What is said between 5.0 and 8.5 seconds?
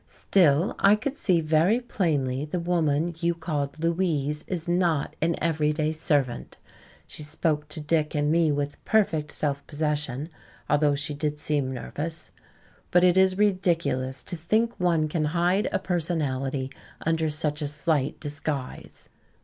an everyday servant. She spoke to Dick and